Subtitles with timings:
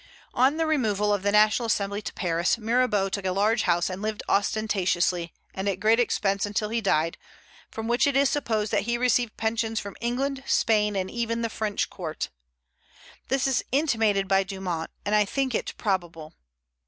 [0.33, 4.01] On the removal of the National Assembly to Paris, Mirabeau took a large house and
[4.01, 7.19] lived ostentatiously and at great expense until he died,
[7.69, 11.49] from which it is supposed that he received pensions from England, Spain, and even the
[11.51, 12.29] French Court.
[13.27, 16.33] This is intimated by Dumont; and I think it probable.